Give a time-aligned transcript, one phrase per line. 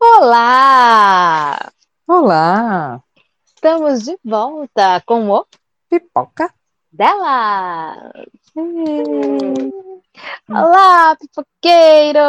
[0.00, 1.72] Olá!
[2.06, 3.02] Olá!
[3.44, 5.44] Estamos de volta com o
[5.90, 6.54] Pipoca
[6.92, 8.12] dela!
[10.48, 12.22] Olá, pipoqueiros!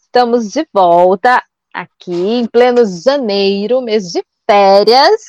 [0.00, 1.42] Estamos de volta
[1.74, 5.20] aqui em pleno janeiro, mês de férias,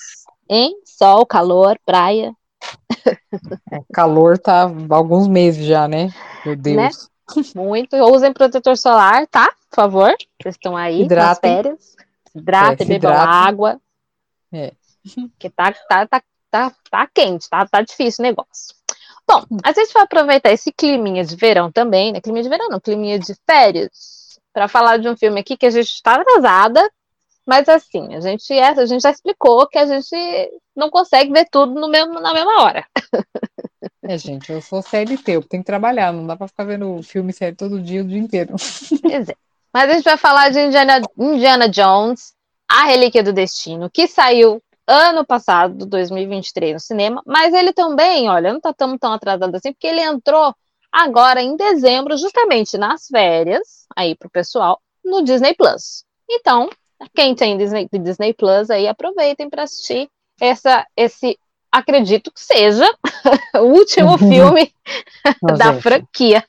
[0.48, 2.36] em sol, calor, praia.
[3.72, 6.14] É, calor tá há alguns meses já, né?
[6.46, 6.78] Meu Deus.
[6.78, 6.90] Né?
[7.56, 7.96] Muito.
[7.98, 9.48] Usem protetor solar, tá?
[9.70, 10.16] Por favor.
[10.42, 11.28] Vocês estão aí Hidratem.
[11.28, 11.96] nas férias.
[12.36, 13.82] Hidratem, é, bebam água.
[14.52, 14.72] É.
[15.40, 18.76] Que tá, tá, tá, tá, tá quente, tá, tá difícil o negócio.
[19.28, 22.22] Bom, a gente vai aproveitar esse climinha de verão também, né?
[22.22, 25.70] Climinha de verão, não, climinha de férias, para falar de um filme aqui que a
[25.70, 26.90] gente está atrasada,
[27.46, 30.16] mas assim, a gente, é, a gente já explicou que a gente
[30.76, 32.86] não consegue ver tudo no mesmo, na mesma hora.
[34.08, 37.34] É, gente, eu sou CLT, eu tenho que trabalhar, não dá para ficar vendo filme
[37.34, 38.56] série todo dia, o dia inteiro.
[39.74, 42.34] Mas a gente vai falar de Indiana, Indiana Jones,
[42.70, 48.54] A Relíquia do Destino, que saiu ano passado, 2023, no cinema, mas ele também, olha,
[48.54, 50.56] não tá tão, tão atrasado assim, porque ele entrou
[50.90, 56.06] agora em dezembro, justamente nas férias, aí pro pessoal, no Disney Plus.
[56.30, 56.70] Então,
[57.14, 61.38] quem tem Disney, Disney Plus aí, aproveitem para assistir essa, esse,
[61.72, 62.86] acredito que seja,
[63.56, 64.74] o último filme
[65.58, 65.82] da gente.
[65.82, 66.44] franquia.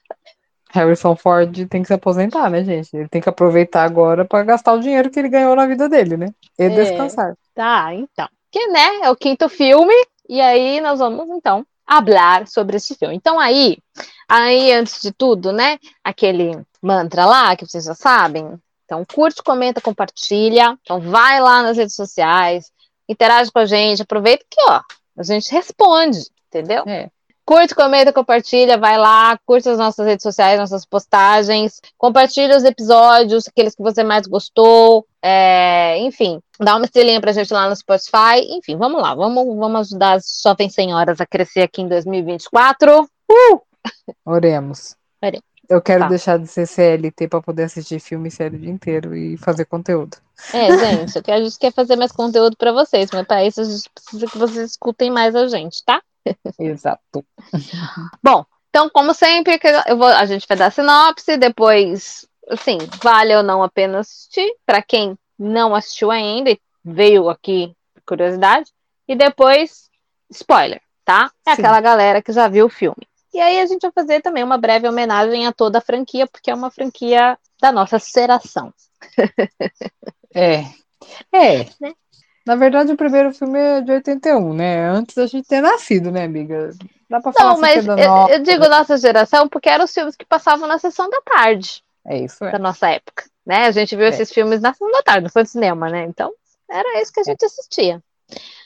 [0.71, 2.95] Harrison Ford tem que se aposentar, né, gente?
[2.95, 6.17] Ele tem que aproveitar agora para gastar o dinheiro que ele ganhou na vida dele,
[6.17, 6.29] né?
[6.59, 7.35] E é, descansar.
[7.55, 8.29] Tá, então.
[8.51, 9.95] Que, né, é o quinto filme,
[10.29, 13.15] e aí nós vamos, então, hablar sobre esse filme.
[13.15, 13.79] Então, aí,
[14.29, 18.59] aí, antes de tudo, né, aquele mantra lá, que vocês já sabem.
[18.85, 20.79] Então, curte, comenta, compartilha.
[20.83, 22.71] Então, vai lá nas redes sociais,
[23.09, 24.81] interage com a gente, aproveita que, ó,
[25.19, 26.85] a gente responde, entendeu?
[26.87, 27.11] É.
[27.45, 33.49] Curte, comenta, compartilha, vai lá, curte as nossas redes sociais, nossas postagens, compartilha os episódios,
[33.49, 38.41] aqueles que você mais gostou, é, enfim, dá uma estrelinha pra gente lá no Spotify,
[38.51, 43.03] enfim, vamos lá, vamos, vamos ajudar as jovens senhoras a crescer aqui em 2024.
[43.03, 43.61] Uh!
[44.27, 44.95] Oremos.
[45.23, 45.48] Oremos.
[45.69, 46.09] Eu quero tá.
[46.09, 49.67] deixar de ser CLT para poder assistir filme e série o dia inteiro e fazer
[49.67, 50.17] conteúdo.
[50.55, 53.91] É, gente, a gente quer fazer mais conteúdo para vocês, mas para isso a gente
[53.91, 56.03] precisa que vocês escutem mais a gente, tá?
[56.59, 57.25] Exato.
[58.23, 63.43] Bom, então, como sempre, eu vou, a gente vai dar sinopse, depois, assim, vale ou
[63.43, 67.75] não a pena assistir, para quem não assistiu ainda e veio aqui
[68.07, 68.71] curiosidade,
[69.07, 69.91] e depois,
[70.31, 71.31] spoiler, tá?
[71.47, 71.61] É Sim.
[71.61, 73.07] aquela galera que já viu o filme.
[73.39, 76.51] E aí a gente vai fazer também uma breve homenagem a toda a franquia, porque
[76.51, 78.75] é uma franquia da nossa geração.
[80.35, 80.65] é.
[81.33, 81.65] É.
[81.81, 81.95] Né?
[82.45, 84.91] Na verdade, o primeiro filme é de 81, né?
[84.91, 86.71] Antes da gente ter nascido, né, amiga?
[87.09, 88.33] Dá pra falar Não, mas eu, nossa...
[88.33, 91.85] eu, digo nossa geração porque eram os filmes que passavam na sessão da tarde.
[92.05, 92.51] É isso, é.
[92.51, 93.23] Da nossa época.
[93.47, 93.67] Né?
[93.67, 94.09] A gente viu é.
[94.09, 96.07] esses filmes na sessão da tarde, não foi no cinema, né?
[96.07, 96.33] Então,
[96.69, 97.25] era isso que a é.
[97.27, 97.47] gente é.
[97.47, 98.03] assistia.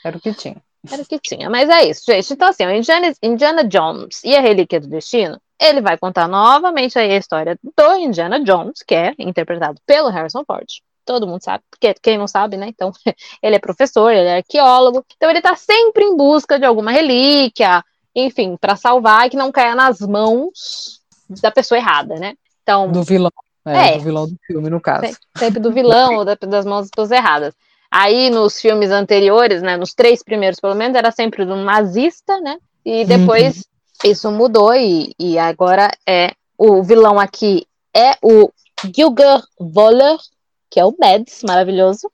[0.03, 0.59] Era o que tinha.
[0.91, 1.49] Era o que tinha.
[1.49, 2.33] Mas é isso, gente.
[2.33, 6.99] Então, assim, o Indiana, Indiana Jones e a Relíquia do Destino, ele vai contar novamente
[6.99, 10.67] aí a história do Indiana Jones, que é interpretado pelo Harrison Ford
[11.05, 12.67] todo mundo sabe, porque quem não sabe, né?
[12.67, 12.91] Então,
[13.41, 17.83] ele é professor, ele é arqueólogo, então ele está sempre em busca de alguma relíquia,
[18.15, 21.01] enfim, para salvar e que não caia nas mãos
[21.41, 22.35] da pessoa errada, né?
[22.61, 23.31] Então, do vilão,
[23.65, 25.17] é, é do vilão do filme, no caso.
[25.37, 27.53] Sempre do vilão ou das mãos das pessoas erradas.
[27.95, 32.57] Aí, nos filmes anteriores, né, nos três primeiros, pelo menos, era sempre do nazista, né?
[32.83, 33.57] E depois
[34.03, 34.09] uhum.
[34.09, 38.49] isso mudou e, e agora é o vilão aqui é o
[38.83, 40.17] Gilger Voller,
[40.71, 42.11] que é o Mads, maravilhoso.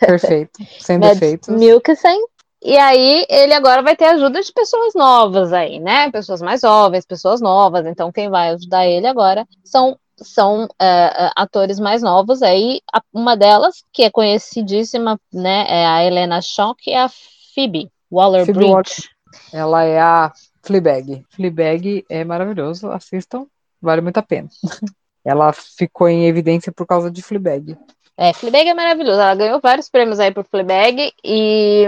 [0.00, 1.48] Perfeito, sem defeitos.
[1.48, 2.18] Mikkelsen.
[2.64, 6.10] E aí ele agora vai ter ajuda de pessoas novas aí, né?
[6.10, 7.84] Pessoas mais jovens, pessoas novas.
[7.84, 12.80] Então quem vai ajudar ele agora são são uh, atores mais novos aí.
[13.12, 15.66] Uma delas que é conhecidíssima, né?
[15.68, 17.10] É a Helena Shaw, que é a
[17.54, 19.08] Phoebe Waller-Bridge.
[19.52, 21.24] Ela é a Fleabag.
[21.30, 23.46] Fleabag é maravilhoso, assistam,
[23.80, 24.48] vale muito a pena.
[25.24, 27.76] Ela ficou em evidência por causa de Fleabag.
[28.16, 29.20] É, Fleabag é maravilhoso.
[29.20, 31.84] Ela ganhou vários prêmios aí por Fleabag e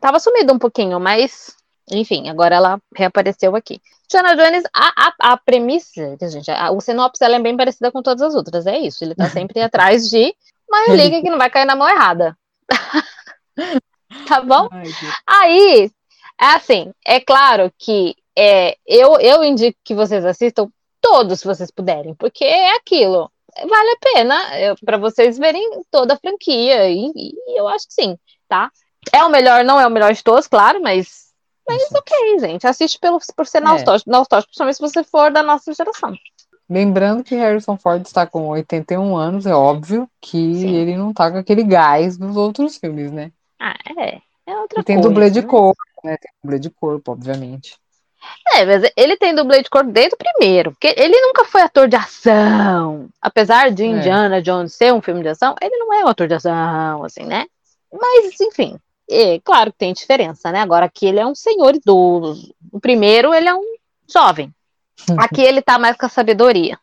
[0.00, 1.56] tava sumida um pouquinho, mas
[1.90, 3.80] enfim, agora ela reapareceu aqui.
[4.08, 8.02] Tiana Jones, a, a, a premissa, gente, a, o sinopse ela é bem parecida com
[8.02, 9.04] todas as outras, é isso.
[9.04, 10.34] Ele tá sempre atrás de
[10.68, 12.36] uma relíquia que não vai cair na mão errada.
[14.28, 14.68] tá bom?
[14.70, 14.90] Ai,
[15.26, 15.90] Aí,
[16.40, 20.68] é assim, é claro que é, eu, eu indico que vocês assistam
[21.00, 23.30] todos, se vocês puderem, porque é aquilo
[23.64, 26.90] vale a pena para vocês verem toda a franquia.
[26.90, 28.18] E, e, eu acho que sim,
[28.48, 28.70] tá?
[29.12, 31.25] É o melhor, não é o melhor de todos, claro, mas.
[31.68, 32.66] Mas ok, gente.
[32.66, 33.60] Assiste pelo, por ser é.
[33.62, 36.14] nostálgico, nostálgico, principalmente se você for da nossa geração.
[36.68, 40.74] Lembrando que Harrison Ford está com 81 anos, é óbvio que Sim.
[40.74, 43.30] ele não tá com aquele gás dos outros filmes, né?
[43.60, 44.20] Ah, é.
[44.46, 45.46] É outra e tem coisa, dublê de né?
[45.46, 46.16] corpo, né?
[46.16, 47.76] Tem dublê de corpo, obviamente.
[48.54, 51.88] É, mas ele tem dublê de corpo desde o primeiro, porque ele nunca foi ator
[51.88, 53.08] de ação.
[53.20, 53.86] Apesar de é.
[53.86, 54.40] Indiana é.
[54.40, 57.46] Jones ser um filme de ação, ele não é um ator de ação, assim, né?
[57.92, 60.60] Mas, enfim, é, claro que tem diferença, né?
[60.60, 62.54] Agora aqui ele é um senhor idoso.
[62.72, 63.76] O primeiro, ele é um
[64.10, 64.52] jovem.
[65.18, 66.78] Aqui ele tá mais com a sabedoria.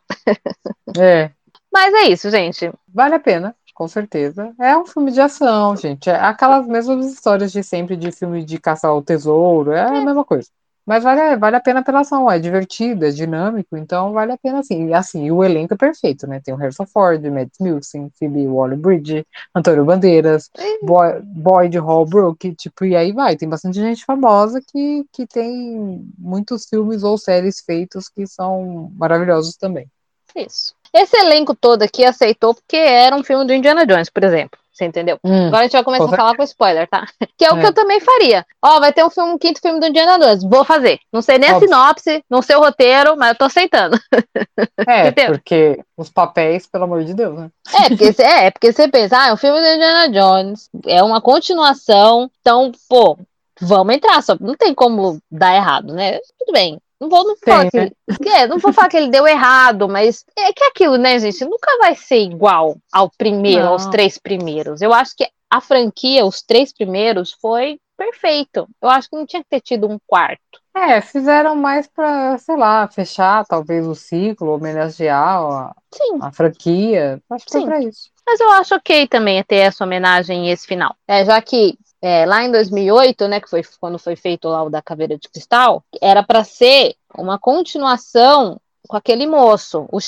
[0.97, 1.31] É.
[1.71, 2.71] Mas é isso, gente.
[2.87, 4.53] Vale a pena com certeza.
[4.59, 6.09] É um filme de ação, gente.
[6.09, 9.85] É aquelas mesmas histórias de sempre de filme de caçar o tesouro, é, é.
[9.85, 10.47] a mesma coisa.
[10.85, 14.61] Mas vale, vale a pena pela ação, é divertido, é dinâmico, então vale a pena
[14.63, 14.89] sim.
[14.89, 16.41] E assim, o elenco é perfeito, né?
[16.43, 19.25] Tem o Harrison Ford, Matt Mikkelsen, Phoebe Waller-Bridge,
[19.55, 20.49] Antônio Bandeiras,
[20.81, 23.37] Boy, Boyd Holbrook, tipo, e aí vai.
[23.37, 29.55] Tem bastante gente famosa que, que tem muitos filmes ou séries feitos que são maravilhosos
[29.55, 29.87] também.
[30.35, 30.75] Isso.
[30.93, 34.59] Esse elenco todo aqui aceitou porque era um filme do Indiana Jones, por exemplo.
[34.73, 35.19] Você entendeu?
[35.23, 37.05] Hum, Agora a gente vai começar a falar com spoiler, tá?
[37.37, 37.61] Que é o é.
[37.61, 38.45] que eu também faria.
[38.61, 40.43] Ó, vai ter um, filme, um quinto filme do Indiana Jones.
[40.43, 40.99] Vou fazer.
[41.11, 41.69] Não sei nem Óbvio.
[41.69, 43.99] a sinopse, não sei o roteiro, mas eu tô aceitando.
[44.87, 47.49] É, porque os papéis, pelo amor de Deus, né?
[47.73, 51.21] É, porque, é, porque você pensa, ah, é um filme do Indiana Jones, é uma
[51.21, 53.17] continuação, então, pô,
[53.61, 56.19] vamos entrar, só não tem como dar errado, né?
[56.37, 56.79] Tudo bem.
[56.99, 57.91] Não vou, não falar que, né?
[58.25, 61.43] é, não vou falar que ele deu errado, mas é que é aquilo, né, gente?
[61.45, 63.73] Nunca vai ser igual ao primeiro, não.
[63.73, 64.81] aos três primeiros.
[64.81, 68.67] Eu acho que a franquia, os três primeiros, foi perfeito.
[68.81, 70.41] Eu acho que não tinha que ter tido um quarto.
[70.75, 75.75] É, fizeram mais para, sei lá, fechar talvez o ciclo, homenagear a,
[76.21, 77.21] a franquia.
[77.29, 77.59] Acho que Sim.
[77.59, 78.09] foi pra isso.
[78.25, 80.95] Mas eu acho ok também ter essa homenagem e esse final.
[81.07, 84.69] É, já que é, lá em 2008, né, que foi quando foi feito lá o
[84.69, 88.59] da Caveira de Cristal, era para ser uma continuação
[88.89, 90.01] com aquele moço, o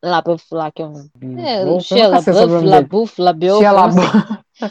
[0.00, 0.92] Labuf, lá que eu
[1.44, 3.64] é, o Xia Labuf, Labuf, Labuf,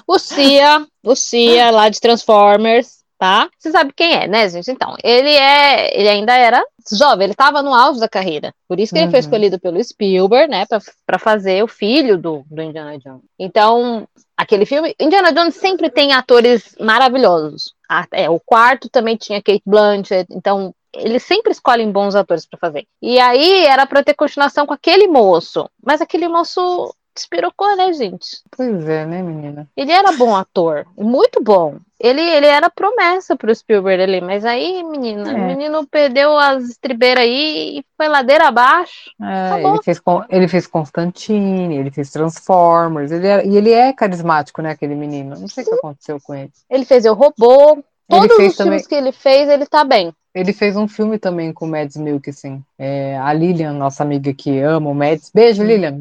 [0.08, 3.50] o Xia, o Xia lá de Transformers, tá?
[3.58, 4.69] Você sabe quem é, né, gente?
[4.69, 8.54] Então, ele é, ele ainda era jovem, ele estava no auge da carreira.
[8.68, 9.06] Por isso que uhum.
[9.06, 9.25] ele foi uhum.
[9.25, 10.66] escolhido pelo Spielberg, né,
[11.06, 13.24] para fazer o filho do, do Indiana Jones.
[13.38, 17.74] Então, aquele filme, Indiana Jones sempre tem atores maravilhosos.
[18.12, 22.86] É, o quarto também tinha Kate Blanchett, então eles sempre escolhem bons atores para fazer.
[23.02, 28.42] E aí era para ter continuação com aquele moço, mas aquele moço despirocou, né, gente?
[28.56, 29.68] Pois é, né, menina?
[29.75, 31.78] Ele era bom ator, muito bom.
[32.00, 35.34] Ele, ele era promessa pro Spielberg ali, mas aí, menina, é.
[35.34, 39.10] o menino perdeu as estribeiras aí e foi ladeira abaixo.
[39.20, 44.62] É, ele, fez, ele fez Constantine, ele fez Transformers, ele era, e ele é carismático,
[44.62, 45.40] né, aquele menino.
[45.40, 46.52] Não sei o que aconteceu com ele.
[46.70, 48.80] Ele fez O Robô, Todos os também...
[48.80, 50.14] filmes que ele fez, ele tá bem.
[50.38, 52.63] Ele fez um filme também com o Mads Mikkelsen.
[52.78, 55.31] É, a Lilian, nossa amiga que ama o Mads.
[55.34, 56.00] Beijo, Lilian.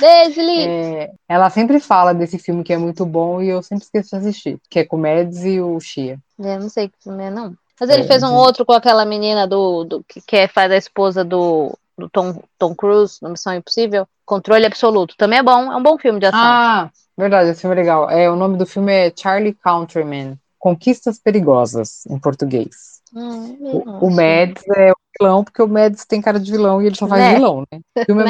[0.00, 0.70] Beijo, Lilian.
[0.70, 4.16] É, ela sempre fala desse filme que é muito bom e eu sempre esqueço de
[4.16, 4.58] assistir.
[4.70, 6.18] Que é com o Mads e o Shia.
[6.38, 7.54] Eu não sei que filme é, não.
[7.78, 8.34] Mas ele é, fez um de...
[8.34, 12.74] outro com aquela menina do, do que quer faz a esposa do, do Tom, Tom
[12.74, 14.08] Cruise, no Missão Impossível.
[14.24, 15.14] Controle Absoluto.
[15.18, 16.40] Também é bom, é um bom filme de ação.
[16.40, 18.08] Ah, verdade, esse filme é legal.
[18.08, 20.38] É, o nome do filme é Charlie Countryman.
[20.58, 22.93] Conquistas Perigosas, em português.
[23.14, 26.86] Hum, o, o Mads é o vilão, porque o Mads tem cara de vilão e
[26.86, 27.34] ele só faz é.
[27.34, 27.80] vilão, né?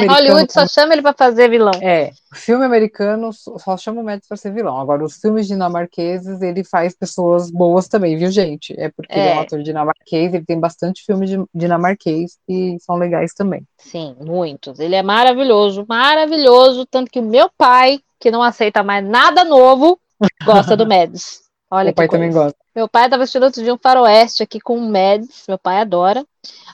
[0.07, 1.73] Hollywood só chama ele para fazer vilão.
[1.81, 4.79] É, o filme americano só chama o Mads para ser vilão.
[4.79, 8.79] Agora, os filmes dinamarqueses, ele faz pessoas boas também, viu, gente?
[8.79, 9.19] É porque é.
[9.19, 13.63] ele é um ator dinamarquês, ele tem bastante filme de dinamarquês e são legais também.
[13.79, 14.79] Sim, muitos.
[14.79, 19.99] Ele é maravilhoso, maravilhoso, tanto que o meu pai, que não aceita mais nada novo,
[20.45, 21.44] gosta do Mads.
[21.69, 22.23] Olha meu pai coisa.
[22.23, 22.57] também gosta.
[22.75, 26.25] Meu pai estava assistindo outro dia um faroeste aqui com o Mads, meu pai adora.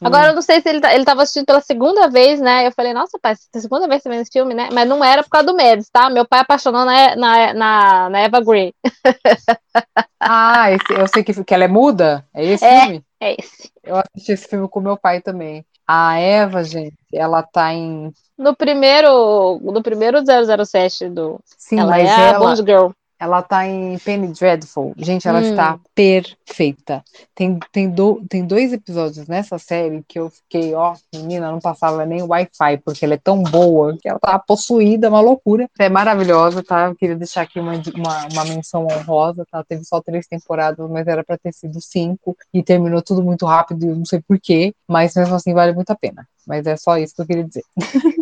[0.01, 0.29] Agora, hum.
[0.29, 2.67] eu não sei se ele, tá, ele tava assistindo pela segunda vez, né?
[2.67, 4.69] Eu falei, nossa, pai, é segunda vez que você vê esse filme, né?
[4.74, 6.10] Mas não era por causa do Mads, tá?
[6.10, 8.74] Meu pai apaixonou na, na, na, na Eva Grey.
[10.19, 12.25] ah, esse, eu sei que, que ela é muda?
[12.33, 13.05] É esse é, filme?
[13.19, 13.71] É esse.
[13.83, 15.63] Eu assisti esse filme com meu pai também.
[15.88, 18.12] A Eva, gente, ela tá em.
[18.38, 21.39] No primeiro, no primeiro 007 do.
[21.45, 22.91] Sim, ela mas é ela, a Bond Girl.
[23.22, 24.96] Ela tá em Penny Dreadful.
[24.98, 25.51] Gente, ela hum.
[25.51, 27.04] está perfeita.
[27.36, 32.04] Tem, tem, do, tem dois episódios nessa série que eu fiquei, ó, menina, não passava
[32.04, 35.70] nem Wi-Fi, porque ela é tão boa que ela tá possuída, uma loucura.
[35.78, 36.88] É maravilhosa, tá?
[36.88, 39.63] Eu queria deixar aqui uma, uma, uma menção honrosa, tá?
[39.66, 43.86] Teve só três temporadas, mas era pra ter sido cinco, e terminou tudo muito rápido,
[43.86, 46.28] eu não sei porquê, mas mesmo assim vale muito a pena.
[46.48, 47.63] Mas é só isso que eu queria dizer.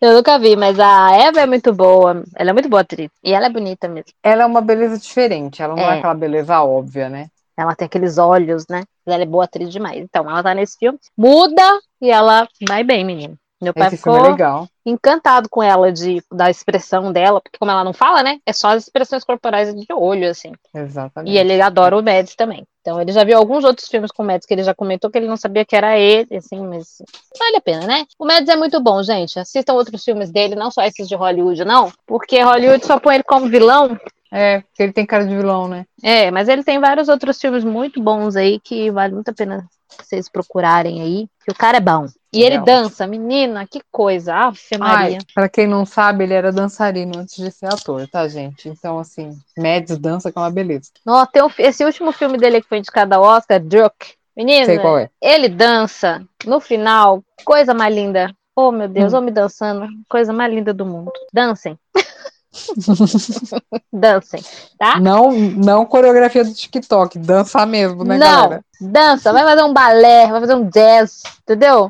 [0.00, 2.22] Eu nunca vi, mas a Eva é muito boa.
[2.34, 3.10] Ela é muito boa atriz.
[3.24, 4.12] E ela é bonita mesmo.
[4.36, 5.62] Ela é uma beleza diferente.
[5.62, 7.28] Ela não é, é aquela beleza óbvia, né?
[7.56, 8.84] Ela tem aqueles olhos, né?
[9.06, 9.98] Ela é boa atriz demais.
[9.98, 11.62] Então, ela tá nesse filme, muda
[12.02, 13.38] e ela vai bem, menino.
[13.60, 14.68] Meu pai Esse filme ficou é legal.
[14.84, 18.38] encantado com ela, de, da expressão dela, porque como ela não fala, né?
[18.44, 18.52] Da expressão dela, porque como ela não fala, né?
[18.52, 20.52] É só as expressões corporais de olho, assim.
[20.74, 21.32] Exatamente.
[21.32, 22.66] E ele adora o Mads também.
[22.82, 25.18] Então ele já viu alguns outros filmes com o Mads que ele já comentou que
[25.18, 27.02] ele não sabia que era ele, assim, mas
[27.38, 28.04] vale a pena, né?
[28.18, 29.40] O Mads é muito bom, gente.
[29.40, 33.24] Assistam outros filmes dele, não só esses de Hollywood, não, porque Hollywood só põe ele
[33.24, 33.98] como vilão.
[34.30, 35.84] É, porque ele tem cara de vilão, né?
[36.02, 39.66] É, mas ele tem vários outros filmes muito bons aí que vale muito a pena
[40.00, 42.06] vocês procurarem aí, que o cara é bom.
[42.32, 42.64] E ele Legal.
[42.64, 44.34] dança, menina, que coisa.
[44.34, 45.18] Ave Maria.
[45.18, 48.68] Ai, pra quem não sabe, ele era dançarino antes de ser ator, tá, gente?
[48.68, 50.90] Então, assim, Mads dança que é uma beleza.
[51.04, 53.94] Nossa, tem um esse último filme dele que foi indicado ao Oscar, Druk.
[54.36, 55.08] Menina, Sei qual é.
[55.22, 58.30] ele dança no final, coisa mais linda.
[58.54, 59.18] Oh, meu Deus, Hum.
[59.18, 61.10] homem dançando, coisa mais linda do mundo.
[61.32, 61.78] Dancem.
[63.92, 64.42] Dancem,
[64.78, 64.98] tá?
[65.00, 68.64] Não, não coreografia do TikTok, dança mesmo, né, Não, galera?
[68.80, 71.88] dança, vai fazer um balé, vai fazer um jazz, entendeu?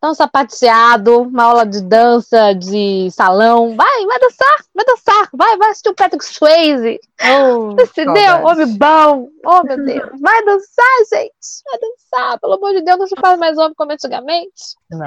[0.00, 3.74] Dá um sapateado, uma aula de dança, de salão.
[3.74, 7.00] Vai, vai dançar, vai dançar, vai, vai assistir o Patrick Swayze.
[7.22, 8.44] Oh, Entendeu?
[8.44, 9.28] Homem bom.
[9.46, 10.10] Oh, meu Deus.
[10.20, 11.62] Vai dançar, gente.
[11.64, 12.38] Vai dançar.
[12.38, 14.76] Pelo amor de Deus, não se faz mais homem como antigamente.
[14.90, 15.06] Não.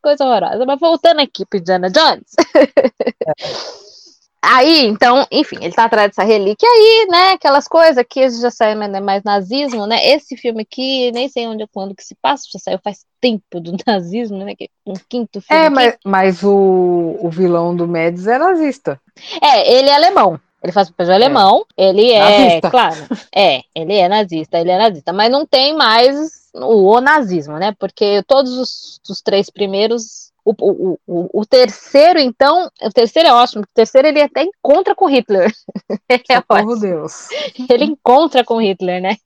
[0.00, 0.64] Coisa horrorosa.
[0.64, 2.30] Mas voltando aqui pro Indiana Jones.
[4.42, 7.30] Aí, então, enfim, ele tá atrás dessa relíquia aí, né?
[7.32, 10.06] Aquelas coisas que já saiu mais, mais nazismo, né?
[10.06, 13.76] Esse filme aqui, nem sei onde quando que se passa, já saiu faz tempo do
[13.86, 14.54] nazismo, né?
[14.54, 15.64] Que é um quinto filme.
[15.64, 19.00] É, mas, mas o, o vilão do Mads é nazista.
[19.42, 20.40] É, ele é alemão.
[20.62, 21.64] Ele faz papel de alemão.
[21.76, 22.70] Ele é, Nazista.
[22.70, 22.96] claro.
[23.34, 25.12] É, ele é nazista, ele é nazista.
[25.12, 27.72] Mas não tem mais o, o nazismo, né?
[27.78, 30.32] Porque todos os, os três primeiros.
[30.46, 32.70] O, o, o, o terceiro, então.
[32.80, 33.62] O terceiro é ótimo.
[33.62, 35.52] O terceiro ele até encontra com Hitler.
[36.30, 36.78] É ótimo.
[36.78, 37.28] Deus.
[37.68, 39.16] Ele encontra com Hitler, né?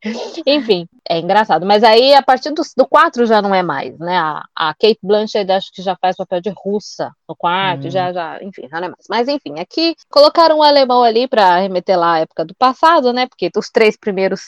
[0.47, 1.67] Enfim, é engraçado.
[1.67, 4.17] Mas aí, a partir do, do 4 já não é mais, né?
[4.17, 7.91] A, a Kate Blanchett acho que já faz papel de russa no quarto, Hum.
[7.91, 9.05] já, já, enfim, já não é mais.
[9.09, 13.27] Mas enfim, aqui colocaram um alemão ali para remeter lá à época do passado, né?
[13.27, 14.41] Porque os três primeiros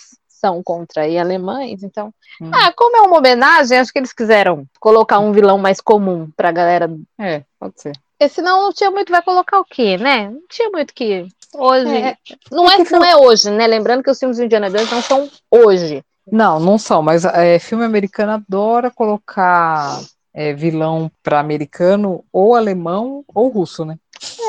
[0.45, 2.13] são contra aí alemães, então.
[2.41, 2.51] Hum.
[2.53, 6.51] Ah, como é uma homenagem, acho que eles quiseram colocar um vilão mais comum pra
[6.51, 6.91] galera.
[7.19, 7.93] É, pode ser.
[8.19, 10.29] Porque senão não tinha muito, vai colocar o quê, né?
[10.29, 11.27] Não tinha muito que.
[11.55, 11.97] Hoje.
[11.97, 12.17] É,
[12.51, 13.67] não, é é, que não é hoje, né?
[13.67, 16.05] Lembrando que os filmes do Indiana Jones não são hoje.
[16.31, 20.01] Não, não são, mas é, filme americano adora colocar
[20.33, 23.97] é, vilão pra americano ou alemão ou russo, né?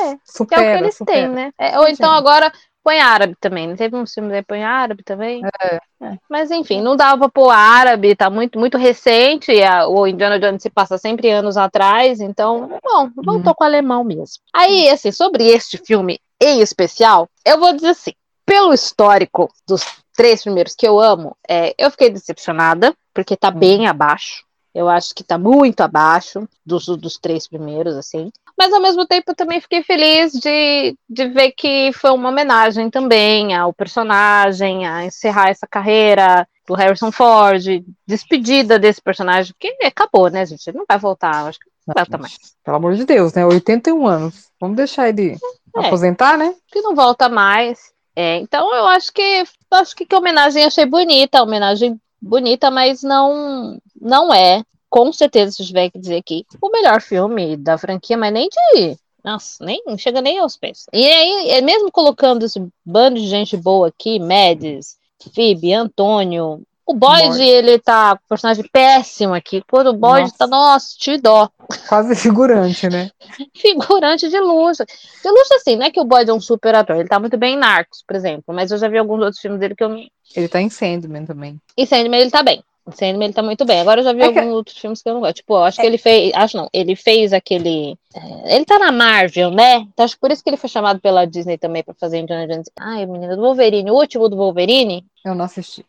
[0.04, 1.26] É, Supera, que é o que eles supera.
[1.26, 1.52] têm, né?
[1.58, 2.52] É, ou então agora
[2.84, 3.66] põe árabe também.
[3.66, 5.42] Não teve um filme aí põe árabe também?
[5.62, 5.80] É,
[6.28, 9.50] Mas enfim, não dava pra pôr árabe, tá muito, muito recente.
[9.50, 13.54] e a- o Indiana Jones se passa sempre anos atrás, então, bom, voltou Uhum.
[13.54, 14.42] com o alemão mesmo.
[14.52, 18.12] Aí, assim, sobre este filme em especial, eu vou dizer assim:
[18.44, 19.82] pelo histórico dos
[20.14, 23.54] três primeiros que eu amo, é, eu fiquei decepcionada, porque tá Uhum.
[23.58, 24.44] bem abaixo.
[24.74, 28.30] Eu acho que tá muito abaixo dos, dos três primeiros, assim.
[28.56, 33.54] Mas ao mesmo tempo também fiquei feliz de, de ver que foi uma homenagem também
[33.54, 37.62] ao personagem, a encerrar essa carreira do Harrison Ford,
[38.06, 40.66] despedida desse personagem, porque acabou, né, gente?
[40.66, 42.36] Ele não vai voltar, acho que não vai voltar mais.
[42.64, 43.44] Pelo amor de Deus, né?
[43.44, 44.48] 81 anos.
[44.60, 45.36] Vamos deixar ele
[45.76, 45.86] É.
[45.86, 46.54] aposentar, né?
[46.68, 47.92] Que não volta mais.
[48.16, 49.42] É, então eu acho que
[49.72, 54.62] acho que, que a homenagem achei bonita, a homenagem bonita, mas não não é,
[54.94, 58.48] com certeza, se eu tiver que dizer aqui, o melhor filme da franquia, mas nem
[58.48, 58.96] de.
[59.24, 60.86] Nossa, nem não chega nem aos pés.
[60.92, 64.96] E aí, é mesmo colocando esse bando de gente boa aqui, Mads,
[65.34, 66.62] Phoebe, Antônio.
[66.86, 67.42] O Boyd, Boyd.
[67.42, 69.64] ele tá um personagem péssimo aqui.
[69.68, 70.38] Quando o Boyd Nossa.
[70.38, 71.50] tá, nossa, te dó.
[71.88, 73.10] Quase figurante, né?
[73.52, 74.84] Figurante de luxo.
[74.84, 76.96] De luxo, assim, não é que o Boyd é um super ator.
[76.96, 78.54] Ele tá muito bem em Narcos, por exemplo.
[78.54, 79.90] Mas eu já vi alguns outros filmes dele que eu.
[80.36, 81.60] Ele tá em Sandman também.
[81.76, 82.62] Em Sandman ele tá bem.
[82.86, 83.80] Em Sandman ele tá muito bem.
[83.80, 85.36] Agora eu já vi É que- alguns outros filmes que eu não gosto.
[85.36, 86.32] Tipo, eu acho que ele fez.
[86.34, 86.68] Acho não.
[86.72, 87.96] Ele fez aquele.
[88.14, 89.76] é, Ele tá na Marvel, né?
[89.92, 92.46] Então acho que por isso que ele foi chamado pela Disney também pra fazer Indiana
[92.46, 92.70] Jones.
[92.78, 93.90] Ai, menina, do Wolverine.
[93.90, 95.04] O último do Wolverine.
[95.24, 95.84] Eu não assisti.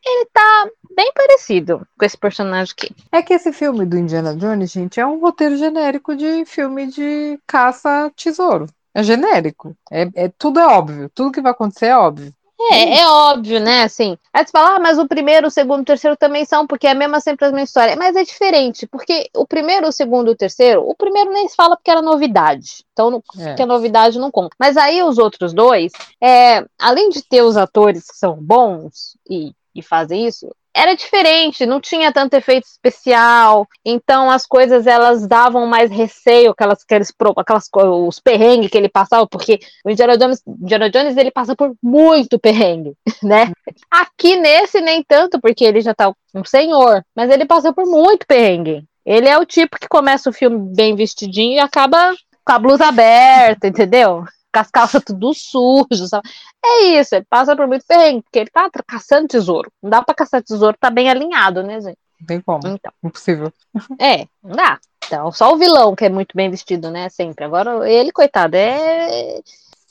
[0.95, 2.95] Bem parecido com esse personagem aqui.
[3.11, 7.37] É que esse filme do Indiana Jones, gente, é um roteiro genérico de filme de
[7.45, 8.67] caça-tesouro.
[8.93, 9.75] É genérico.
[9.91, 11.11] É, é- tudo é óbvio.
[11.13, 12.33] Tudo que vai acontecer é óbvio.
[12.71, 13.83] É, é óbvio, né?
[13.83, 16.87] Assim, aí você fala, ah, mas o primeiro, o segundo, o terceiro também são, porque
[16.87, 17.95] é a mesma sempre a mesma história.
[17.95, 21.55] Mas é diferente, porque o primeiro, o segundo e o terceiro, o primeiro nem se
[21.55, 22.83] fala porque era novidade.
[22.93, 23.47] Então, não- É.
[23.49, 24.55] porque a novidade não conta.
[24.59, 25.91] Mas aí os outros dois,
[26.21, 31.65] é, além de ter os atores que são bons e, e fazem isso, era diferente,
[31.65, 37.69] não tinha tanto efeito especial, então as coisas elas davam mais receio, aquelas, aqueles, aquelas
[38.05, 42.37] os perrengues que ele passava, porque o Indiana Jones, Indiana Jones ele passa por muito
[42.37, 43.53] perrengue, né?
[43.89, 48.27] Aqui nesse nem tanto, porque ele já tá um senhor, mas ele passa por muito
[48.27, 48.83] perrengue.
[49.05, 52.13] Ele é o tipo que começa o filme bem vestidinho e acaba
[52.43, 54.25] com a blusa aberta, entendeu?
[54.55, 56.29] Com as calças tudo sujas, sabe?
[56.63, 59.69] É isso, ele passa por muito perrengue, porque ele tá caçando tesouro.
[59.83, 61.97] Não dá pra caçar tesouro, tá bem alinhado, né, gente?
[62.21, 62.65] Não tem como.
[62.65, 62.91] Então.
[63.03, 63.51] Impossível.
[63.99, 64.79] É, não dá.
[65.05, 67.09] Então, só o vilão que é muito bem vestido, né?
[67.09, 67.43] Sempre.
[67.43, 69.41] Agora, ele, coitado, é.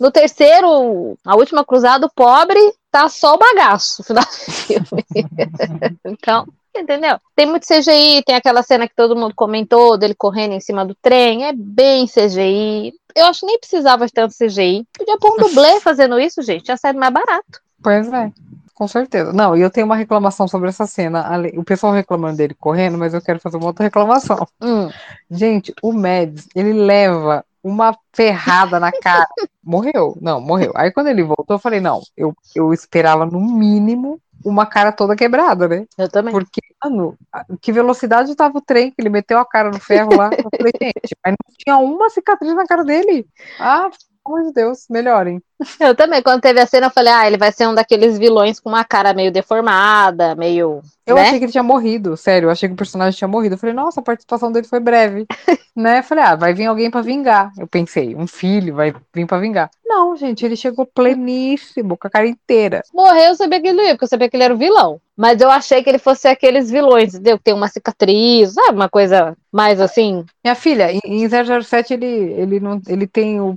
[0.00, 2.58] No terceiro, a última cruzada, o pobre
[2.90, 5.04] tá só o bagaço no final do filme.
[6.04, 7.18] então, entendeu?
[7.34, 10.94] Tem muito CGI, tem aquela cena que todo mundo comentou dele correndo em cima do
[10.94, 12.92] trem, é bem CGI.
[13.14, 14.86] Eu acho que nem precisava de tanto CGI.
[14.96, 17.60] Podia pôr um dublê fazendo isso, gente, ia sair mais barato.
[17.82, 18.32] Pois é.
[18.74, 19.32] Com certeza.
[19.32, 21.24] Não, e eu tenho uma reclamação sobre essa cena.
[21.56, 24.48] O pessoal reclamando dele correndo, mas eu quero fazer uma outra reclamação.
[24.60, 24.90] Hum.
[25.30, 29.26] Gente, o Mads, ele leva uma ferrada na cara.
[29.64, 30.16] morreu.
[30.20, 30.70] Não, morreu.
[30.76, 35.16] Aí quando ele voltou, eu falei, não, eu, eu esperava no mínimo uma cara toda
[35.16, 35.86] quebrada, né?
[35.96, 36.32] Eu também.
[36.32, 37.16] Porque, mano,
[37.62, 40.28] que velocidade tava o trem que ele meteu a cara no ferro lá.
[40.32, 43.26] Eu falei, gente, mas não tinha uma cicatriz na cara dele.
[43.58, 43.88] Ah,
[44.24, 45.42] pelo amor de Deus, melhorem.
[45.78, 48.58] Eu também, quando teve a cena, eu falei, ah, ele vai ser um daqueles vilões
[48.58, 50.80] com uma cara meio deformada, meio.
[51.06, 51.22] Eu né?
[51.22, 53.54] achei que ele tinha morrido, sério, eu achei que o personagem tinha morrido.
[53.54, 55.26] Eu falei, nossa, a participação dele foi breve.
[55.76, 55.98] né?
[55.98, 57.52] Eu falei, ah, vai vir alguém pra vingar.
[57.58, 59.70] Eu pensei, um filho vai vir pra vingar.
[59.84, 62.82] Não, gente, ele chegou pleníssimo, com a cara inteira.
[62.92, 65.00] Morreu, eu sabia que ele ia, porque eu sabia que ele era o vilão.
[65.16, 67.38] Mas eu achei que ele fosse aqueles vilões, entendeu?
[67.38, 68.74] Que tem uma cicatriz, sabe?
[68.76, 70.24] Uma coisa mais assim.
[70.44, 73.56] Minha filha, em- em 007 ele, ele, não, ele tem o.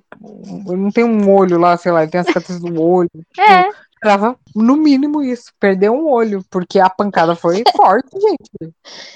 [0.68, 3.10] Ele não tem um olho lá, sei lá, ele tem a cicatriz do olho.
[3.40, 3.70] É.
[3.98, 8.72] Esperava no mínimo isso, perdeu um olho, porque a pancada foi forte, gente.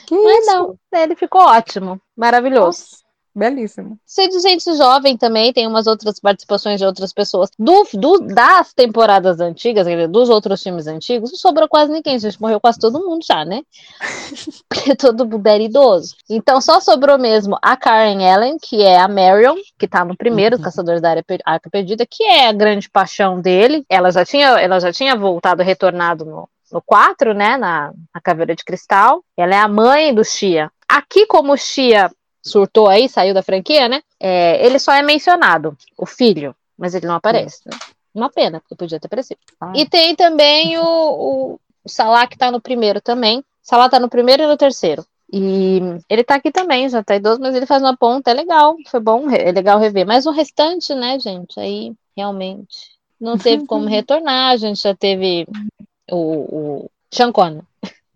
[0.08, 0.52] Que Mas isso?
[0.52, 2.66] não, ele ficou ótimo, maravilhoso.
[2.66, 2.98] Nossa,
[3.34, 3.98] belíssimo.
[4.06, 7.50] Sei de gente jovem também, tem umas outras participações de outras pessoas.
[7.58, 12.40] Do, do- das temporadas antigas, dos outros filmes antigos, não sobrou quase ninguém, gente.
[12.42, 13.62] Morreu quase todo mundo já, né?
[14.70, 16.16] Porque todo mundo era idoso.
[16.30, 20.58] Então só sobrou mesmo a Karen Ellen, que é a Marion, que tá no primeiro,
[20.58, 20.62] Uhum.
[20.64, 21.10] Caçadores da
[21.46, 23.86] Arca Perdida, que é a grande paixão dele.
[23.90, 27.58] Ela já tinha, ela já tinha voltado, retornado no, no 4, né?
[27.58, 29.24] Na, na Caveira de Cristal.
[29.38, 30.70] Ela é a mãe do Shia.
[30.88, 34.02] Aqui, como o Shia surtou aí, saiu da franquia, né?
[34.20, 37.62] É, ele só é mencionado, o filho, mas ele não aparece.
[37.66, 37.78] né?
[38.14, 39.40] Uma pena, porque podia ter aparecido.
[39.60, 43.44] Ah, E tem também o, o, o Salah que tá no primeiro também.
[43.62, 45.06] Salah tá no primeiro e no terceiro.
[45.32, 48.76] E ele tá aqui também, já tá idoso, mas ele faz uma ponta, é legal,
[48.88, 50.06] foi bom, é legal rever.
[50.06, 55.48] Mas o restante, né, gente, aí realmente não teve como retornar, a gente já teve
[56.12, 57.64] o, o Sean Connery.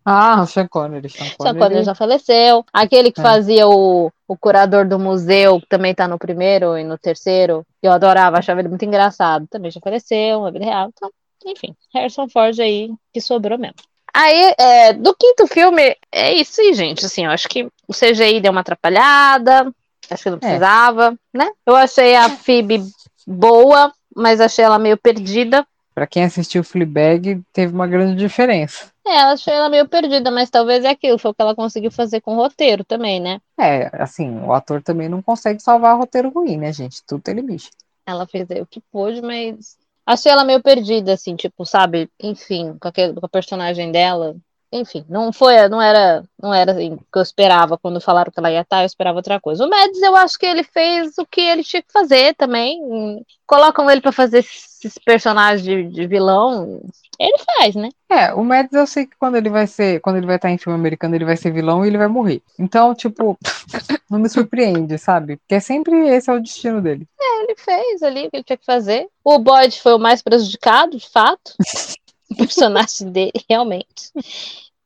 [0.05, 1.09] Ah, o Sean Connery.
[1.09, 1.59] Sean Sean Connery.
[1.59, 2.63] Connery já faleceu.
[2.71, 3.23] Aquele que É.
[3.23, 7.87] fazia o, o curador do museu, que também tá no primeiro e no terceiro, que
[7.87, 10.89] eu adorava, achava ele muito engraçado, também já faleceu, na vida real.
[10.95, 11.09] Então,
[11.47, 13.75] enfim, Harrison Ford aí, que sobrou mesmo.
[14.13, 17.05] Aí, é, do quinto filme, é isso aí, gente.
[17.05, 19.73] Assim, eu acho que o CGI deu uma atrapalhada,
[20.09, 21.49] acho que não precisava, né?
[21.65, 22.81] Eu achei a Phoebe
[23.27, 25.65] boa, mas achei ela meio perdida.
[25.95, 28.91] Pra quem assistiu Fleabag, teve uma grande diferença.
[29.07, 31.89] É, eu achei ela meio perdida, mas talvez é aquilo, foi o que ela conseguiu
[31.89, 33.39] fazer com o roteiro também, né?
[33.57, 37.01] É, assim, o ator também não consegue salvar roteiro ruim, né, gente?
[37.07, 37.69] Tudo tem limite.
[38.05, 42.09] Ela fez o que pôde, mas achei ela meio perdida, assim, tipo, sabe?
[42.21, 44.35] Enfim, com, aquele, com a personagem dela.
[44.75, 48.39] Enfim, não foi, não era, não era assim, o que eu esperava quando falaram que
[48.39, 49.65] ela ia estar, eu esperava outra coisa.
[49.65, 53.23] O Mads, eu acho que ele fez o que ele tinha que fazer também.
[53.47, 56.81] Colocam ele pra fazer esses personagens de, de vilão,
[57.19, 57.89] ele faz, né?
[58.09, 60.57] É, o Mads eu sei que quando ele vai ser, quando ele vai estar em
[60.57, 62.41] filme americano, ele vai ser vilão e ele vai morrer.
[62.59, 63.37] Então, tipo,
[64.09, 65.37] não me surpreende, sabe?
[65.37, 67.07] Porque é sempre esse é o destino dele.
[67.19, 69.07] Ele fez ali o que ele tinha que fazer.
[69.23, 71.53] O Boyd foi o mais prejudicado, de fato.
[72.31, 74.11] o personagem dele, realmente.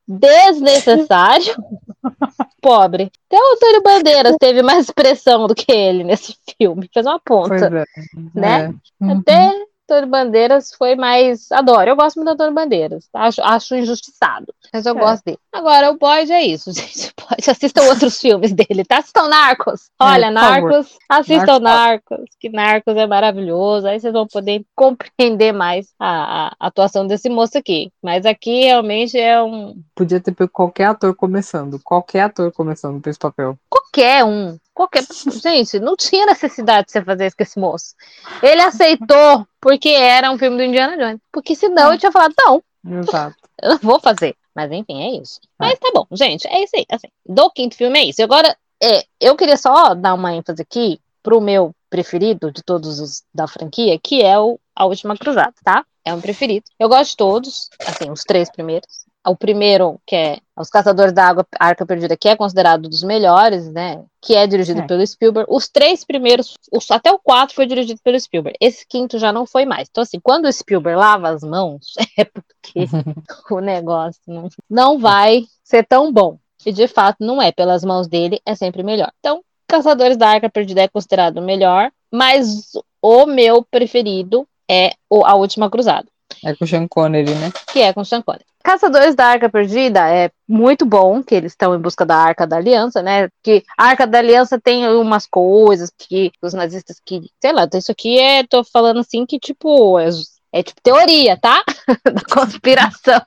[0.10, 1.56] Desnecessário.
[2.62, 3.12] Pobre.
[3.28, 6.90] Até o Antônio Bandeiras teve mais expressão do que ele nesse filme.
[6.92, 7.56] Fez uma ponta.
[7.56, 7.86] é.
[8.34, 8.74] né?
[9.02, 9.06] É.
[9.06, 9.20] Uhum.
[9.20, 9.52] Até
[9.92, 11.52] Antônio Bandeiras foi mais.
[11.52, 11.90] Adoro.
[11.90, 13.08] Eu gosto muito do Antônio Bandeiras.
[13.12, 13.22] tá?
[13.24, 14.54] Acho, acho injustiçado.
[14.74, 15.00] Mas eu É.
[15.00, 15.40] gosto dele.
[15.52, 17.08] Agora, o Boyd é isso, gente.
[17.18, 18.98] O Boyd, assistam outros filmes dele, tá?
[19.00, 19.90] Assistam Narcos.
[20.00, 20.70] Olha, É, por favor.
[20.72, 20.98] Narcos.
[21.10, 22.10] Assistam Narcos.
[22.20, 22.30] Narcos.
[22.40, 23.88] Que Narcos é maravilhoso.
[23.88, 27.92] Aí vocês vão poder compreender mais a, a atuação desse moço aqui.
[28.04, 29.76] Mas aqui realmente é um.
[29.96, 33.58] Podia ter pego qualquer ator começando, qualquer ator começando pra esse papel.
[34.00, 34.58] Qualquer um.
[34.74, 35.04] Qualquer.
[35.44, 37.96] Gente, não tinha necessidade de você fazer isso com esse moço.
[38.42, 41.20] Ele aceitou porque era um filme do Indiana Jones.
[41.32, 42.64] Porque senão eu tinha falado, não,
[43.02, 43.36] Exato.
[43.62, 44.36] eu vou fazer.
[44.56, 45.42] Mas enfim, é isso.
[45.58, 46.86] Mas tá bom, gente, é isso aí.
[46.90, 48.24] Assim, do quinto filme é isso.
[48.24, 53.24] Agora, é, eu queria só dar uma ênfase aqui pro meu preferido de todos os
[53.34, 55.86] da franquia, que é o A Última Cruzada, tá?
[56.06, 56.66] É um preferido.
[56.80, 59.06] Eu gosto de todos, assim, os três primeiros.
[59.28, 63.72] O primeiro, que é Os Caçadores da Água, Arca Perdida, que é considerado dos melhores,
[63.72, 64.04] né?
[64.22, 64.88] Que é dirigido É.
[64.88, 65.48] pelo Spielberg.
[65.52, 68.58] Os três primeiros, os- até o quatro foi dirigido pelo Spielberg.
[68.62, 69.88] Esse quinto já não foi mais.
[69.90, 72.86] Então, assim, quando o Spielberg lava as mãos, é porque
[73.52, 76.38] o negócio não, não vai ser tão bom.
[76.66, 77.52] E de fato não é.
[77.52, 79.12] Pelas mãos dele é sempre melhor.
[79.20, 85.24] Então, Caçadores da Arca Perdida é considerado o melhor, mas o meu preferido é o
[85.26, 86.08] A Última Cruzada
[86.44, 87.52] É com o Sean Connery, né?
[87.72, 88.46] que é com Sean Connery.
[88.64, 92.58] Caçadores da Arca Perdida é muito bom, que eles estão em busca da Arca da
[92.58, 93.30] Aliança, né?
[93.42, 97.92] Que a Arca da Aliança tem umas coisas que os nazistas que, sei lá, isso
[97.92, 100.10] aqui é, tô falando assim que tipo é,
[100.52, 101.64] é tipo teoria, tá?
[102.04, 103.22] da conspiração.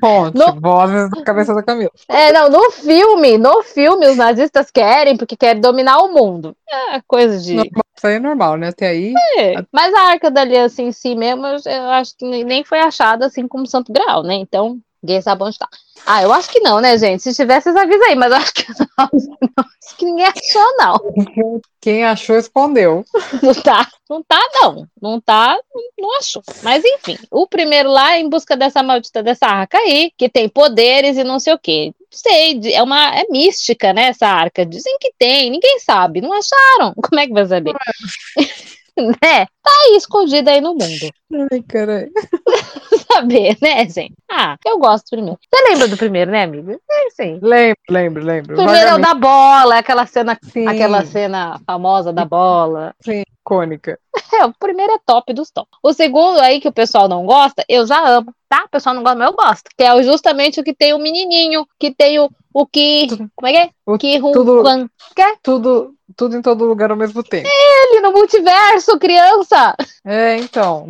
[0.00, 1.90] Fonte, No- vozes da cabeça da Camila.
[2.08, 6.56] É, não, no filme, no filme os nazistas querem porque querem dominar o mundo.
[6.68, 8.68] É coisa de Normal, Isso aí é normal, né?
[8.68, 12.24] Até aí, É, Mas a Arca da Aliança em si mesmo, eu, eu acho que
[12.44, 14.34] nem foi achada assim como Santo Grau, né?
[14.34, 15.68] Então, ninguém sabe onde tá.
[16.06, 17.22] Ah, eu acho que não, né, gente?
[17.22, 18.66] Se tivesse, vocês avisam aí, mas eu acho que
[18.98, 19.64] não.
[19.66, 21.60] acho que ninguém achou, não.
[21.80, 23.04] quem achou escondeu.
[23.42, 24.86] Não tá, não tá, não.
[25.00, 25.58] Não tá,
[25.98, 26.42] não achou.
[26.62, 30.48] Mas enfim, o primeiro lá é em busca dessa maldita dessa arca aí, que tem
[30.48, 31.92] poderes e não sei o quê.
[31.98, 34.64] Não sei, é uma é mística, né, essa arca.
[34.64, 36.94] Dizem que tem, ninguém sabe, não acharam.
[37.02, 37.74] Como é que vai saber?
[38.96, 39.46] né?
[39.62, 41.10] Tá aí escondida aí no mundo.
[41.50, 42.12] Ai, caralho.
[43.14, 44.14] Saber, né, gente?
[44.30, 45.38] Ah, eu gosto do primeiro.
[45.52, 46.78] Você lembra do primeiro, né, amiga?
[46.90, 47.38] É, sim.
[47.42, 48.56] Lembro, lembro, lembro.
[48.56, 52.94] Primeiro é o da bola, aquela cena, Sim, aquela cena famosa da bola.
[53.00, 53.98] sim, icônica.
[54.32, 55.68] É, o primeiro é top dos top.
[55.82, 58.64] O segundo aí que o pessoal não gosta, eu já amo, tá?
[58.64, 59.70] O pessoal não gosta, mas eu gosto.
[59.76, 63.06] Que é justamente o que tem o menininho, que tem o, o que.
[63.08, 63.70] Tudo- Como é que é?
[63.84, 64.88] o- que tudo- Kwan.
[65.42, 67.46] Tudo, tudo em todo lugar ao mesmo tempo.
[67.48, 69.74] Ele no multiverso, criança!
[70.04, 70.86] É, então,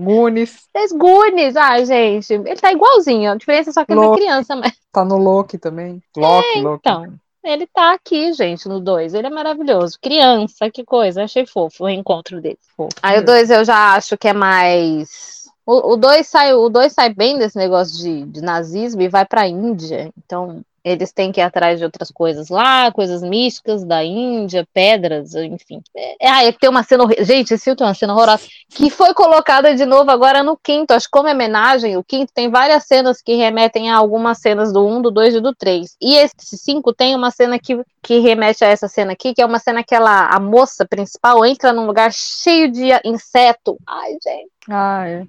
[0.72, 1.56] Fez Goonies.
[1.56, 3.32] Ai, gente, ele tá igualzinho.
[3.32, 4.20] A diferença é só que ele é Loki.
[4.20, 4.72] criança, mas.
[4.92, 6.02] tá no Loki também.
[6.16, 6.78] Loki, Loki.
[6.80, 7.06] Então,
[7.44, 9.14] ele tá aqui, gente, no 2.
[9.14, 9.98] Ele é maravilhoso.
[10.00, 11.24] Criança, que coisa.
[11.24, 12.58] Achei fofo o reencontro dele.
[12.76, 15.44] Pô, Aí o 2 eu já acho que é mais.
[15.66, 19.48] O 2 sai, o dois sai bem desse negócio de, de nazismo e vai pra
[19.48, 20.10] Índia.
[20.18, 25.34] Então, eles têm que ir atrás de outras coisas lá, coisas místicas da Índia, pedras,
[25.34, 25.82] enfim.
[25.96, 27.04] É, ah, é que tem uma cena.
[27.20, 28.44] Gente, esse filme tem uma cena horrorosa.
[28.68, 30.92] Que foi colocada de novo agora no quinto.
[30.92, 34.86] Acho que como homenagem, o quinto tem várias cenas que remetem a algumas cenas do
[34.86, 35.96] 1, do 2 e do 3.
[36.00, 39.46] E esse 5 tem uma cena que, que remete a essa cena aqui, que é
[39.46, 43.78] uma cena que ela, a moça principal entra num lugar cheio de inseto.
[43.86, 44.54] Ai, gente.
[44.70, 45.26] É.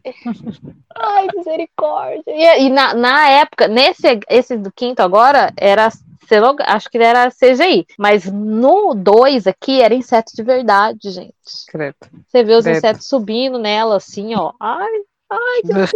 [0.96, 2.24] Ai, misericórdia.
[2.28, 5.90] E, e na, na época, nesse esse do quinto agora, era
[6.66, 7.86] acho que era CGI.
[7.98, 11.34] Mas no 2 aqui era inseto de verdade, gente.
[11.68, 11.96] Credo.
[12.28, 12.78] Você vê os Credo.
[12.78, 14.52] insetos subindo nela, assim, ó.
[14.60, 15.92] Ai, ai, meu Deus,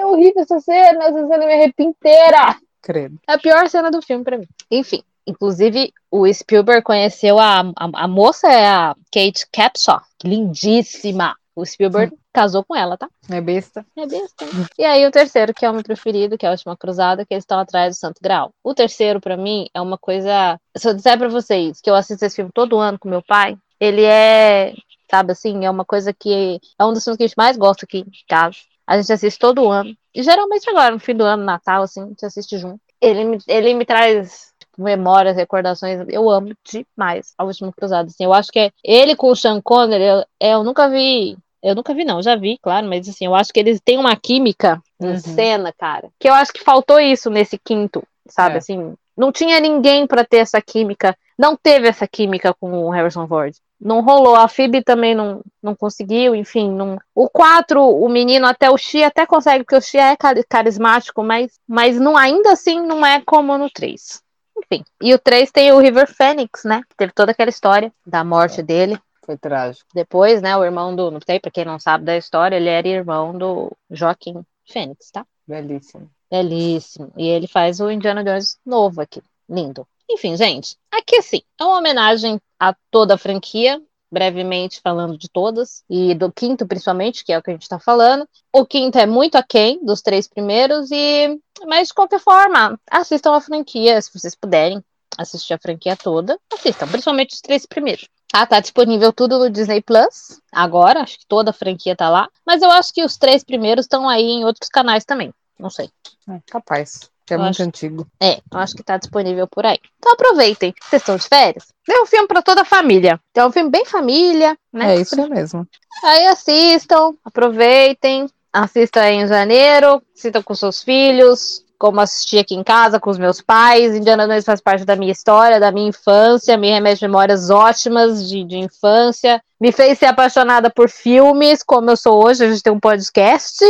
[0.00, 1.04] é horrível essa cena.
[1.04, 2.56] Essa cena me arrepia inteira.
[2.82, 3.18] Credo.
[3.26, 4.46] É a pior cena do filme pra mim.
[4.70, 11.36] Enfim, inclusive o Spielberg conheceu a, a, a moça, é a Kate Capshaw, lindíssima.
[11.60, 13.08] O Spielberg casou com ela, tá?
[13.28, 13.84] É besta.
[13.96, 14.44] É besta.
[14.46, 14.66] né?
[14.78, 17.34] E aí o terceiro, que é o meu preferido, que é a Última Cruzada, que
[17.34, 18.50] eles estão atrás do Santo Grau.
[18.64, 20.58] O terceiro, pra mim, é uma coisa...
[20.76, 23.56] Se eu disser pra vocês que eu assisto esse filme todo ano com meu pai,
[23.78, 24.74] ele é,
[25.10, 26.60] sabe assim, é uma coisa que...
[26.78, 28.56] É um dos filmes que a gente mais gosta aqui em casa.
[28.86, 29.94] A gente assiste todo ano.
[30.12, 32.80] E geralmente agora, no fim do ano, Natal, assim, a gente assiste junto.
[33.00, 36.04] Ele me, ele me traz tipo, memórias, recordações.
[36.08, 38.08] Eu amo demais a Última Cruzada.
[38.08, 41.38] Assim, eu acho que é ele com o Sean Connery, eu, eu nunca vi.
[41.62, 44.16] Eu nunca vi, não, já vi, claro, mas assim, eu acho que eles têm uma
[44.16, 45.18] química em Uhum.
[45.18, 46.08] cena, cara.
[46.18, 48.54] Que eu acho que faltou isso nesse quinto, sabe?
[48.54, 48.58] É.
[48.58, 51.16] Assim, não tinha ninguém pra ter essa química.
[51.38, 53.54] Não teve essa química com o Harrison Ford.
[53.80, 54.36] Não rolou.
[54.36, 56.70] A Phoebe também não, não conseguiu, enfim.
[56.70, 56.98] Não...
[57.14, 61.22] O 4, o menino, até o Xi até consegue, porque o Xi é cari- carismático,
[61.22, 64.22] mas, mas não, ainda assim não é como no 3.
[64.58, 64.84] Enfim.
[65.02, 66.82] E o 3 tem o River Phoenix, né?
[66.96, 68.98] Teve toda aquela história da morte dele.
[69.30, 69.88] Foi trágico.
[69.94, 71.08] Depois, né, o irmão do.
[71.08, 75.24] Não sei, pra quem não sabe da história, ele era irmão do Joaquim Fênix, tá?
[75.46, 76.10] Belíssimo.
[76.28, 77.12] Belíssimo.
[77.16, 79.22] E ele faz o Indiana Jones novo aqui.
[79.48, 79.86] Lindo.
[80.10, 85.84] Enfim, gente, aqui assim, é uma homenagem a toda a franquia, brevemente falando de todas,
[85.88, 88.28] e do quinto principalmente, que é o que a gente tá falando.
[88.52, 91.38] O quinto é muito aquém dos três primeiros, e
[91.68, 94.82] mas de qualquer forma, assistam a franquia, se vocês puderem
[95.16, 98.08] assistir a franquia toda, assistam, principalmente os três primeiros.
[98.32, 102.28] Ah, tá disponível tudo no Disney Plus agora, acho que toda a franquia tá lá,
[102.46, 105.90] mas eu acho que os três primeiros estão aí em outros canais também, não sei.
[106.28, 107.10] É, capaz.
[107.26, 108.06] Que é Eu muito acho- antigo.
[108.20, 109.78] É, eu acho que tá disponível por aí.
[109.98, 110.74] Então aproveitem.
[110.82, 111.68] Vocês estão de férias?
[111.88, 113.20] É um filme pra toda a família.
[113.30, 114.96] Então, é um filme bem família, né?
[114.96, 115.64] É isso mesmo.
[116.02, 122.62] Aí assistam, aproveitem, assistam aí em janeiro, assistam com seus filhos, como assistir aqui em
[122.62, 123.96] casa com os meus pais.
[123.96, 128.44] Indiana Jones faz parte da minha história, da minha infância, me remete memórias ótimas de,
[128.44, 129.42] de infância.
[129.58, 132.44] Me fez ser apaixonada por filmes, como eu sou hoje.
[132.44, 133.64] A gente tem um podcast.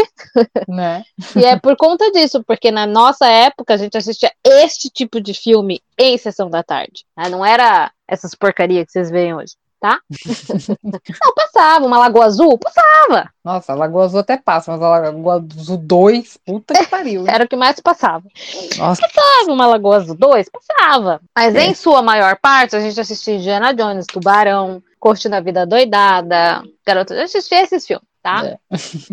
[0.68, 1.05] Né?
[1.37, 5.33] e é por conta disso, porque na nossa época a gente assistia este tipo de
[5.33, 7.05] filme em sessão da tarde.
[7.16, 7.29] Né?
[7.29, 9.98] Não era essas porcarias que vocês veem hoje tá?
[10.82, 11.86] não, passava.
[11.86, 12.58] Uma Lagoa Azul?
[12.58, 13.30] Passava.
[13.42, 17.24] Nossa, a Lagoa Azul até passa, mas a Lagoa Azul 2, puta que pariu.
[17.26, 18.24] Era o que mais passava.
[18.78, 19.00] Nossa.
[19.00, 20.48] Passava uma Lagoa Azul 2?
[20.50, 21.20] Passava.
[21.34, 21.64] Mas é.
[21.64, 27.14] em sua maior parte, a gente assistia Indiana Jones, Tubarão, Curtindo a Vida Doidada, Garota...
[27.14, 28.44] Eu assistia esses filmes, tá?
[28.44, 28.58] É.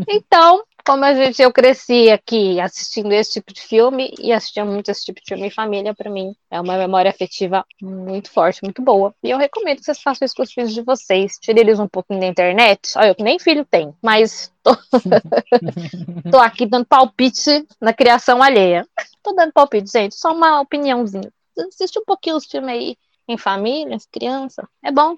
[0.09, 4.89] Então, como a gente, eu cresci aqui assistindo esse tipo de filme e assistia muito
[4.89, 8.81] esse tipo de filme em família, para mim é uma memória afetiva muito forte, muito
[8.81, 9.13] boa.
[9.21, 11.37] E eu recomendo que vocês façam isso com os filhos de vocês.
[11.41, 12.93] Tire eles um pouquinho da internet.
[12.95, 14.71] Olha, eu que nem filho tenho, mas tô,
[16.31, 18.87] tô aqui dando palpite na criação alheia.
[19.21, 21.29] tô dando palpite, gente, só uma opiniãozinha.
[21.67, 22.95] Assiste um pouquinho os filmes aí
[23.27, 24.65] em família, crianças.
[24.81, 25.17] É bom.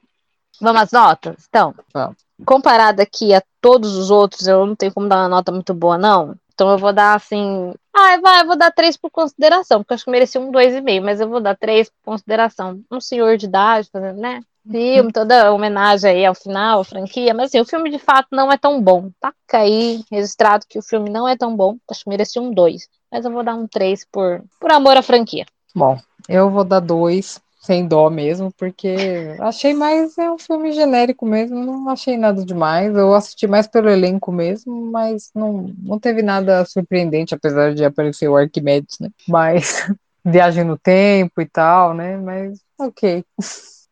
[0.62, 1.45] Vamos às notas?
[1.48, 1.74] Então.
[1.93, 5.74] Vamos comparado aqui a todos os outros, eu não tenho como dar uma nota muito
[5.74, 6.36] boa, não.
[6.54, 7.74] Então eu vou dar assim.
[7.95, 10.74] Ah, vai, eu vou dar três por consideração, porque eu acho que merecia um dois
[10.74, 12.82] e meio, mas eu vou dar três por consideração.
[12.91, 14.41] Um senhor de idade, fazendo, né?
[14.69, 18.58] Filme, toda homenagem aí ao final, franquia, mas assim, o filme de fato não é
[18.58, 19.10] tão bom.
[19.19, 21.78] Tá aí registrado que o filme não é tão bom.
[21.89, 22.88] Acho que merecia um dois.
[23.12, 25.45] Mas eu vou dar um três por, por amor à franquia.
[25.74, 31.26] Bom, eu vou dar dois sem dó mesmo, porque achei mais é um filme genérico
[31.26, 32.95] mesmo, não achei nada demais.
[32.95, 38.30] Eu assisti mais pelo elenco mesmo, mas não, não teve nada surpreendente, apesar de aparecer
[38.30, 39.10] o Arquimedes, né?
[39.28, 39.86] Mas
[40.24, 42.15] viagem no tempo e tal, né?
[42.15, 43.26] Mas ok.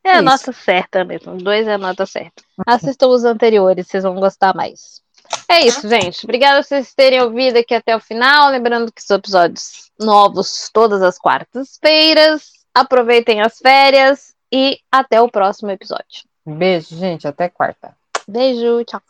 [0.02, 1.36] É a nota certa mesmo.
[1.38, 2.42] Dois é a nota certa.
[2.66, 5.02] Assistam os anteriores, vocês vão gostar mais.
[5.50, 6.24] É isso, gente.
[6.24, 8.50] Obrigada por vocês terem ouvido aqui até o final.
[8.50, 15.72] Lembrando que são episódios novos todas as quartas-feiras aproveitem as férias e até o próximo
[15.72, 16.24] episódio.
[16.46, 17.28] Beijo, gente.
[17.28, 17.96] Até quarta.
[18.28, 19.02] Beijo, tchau.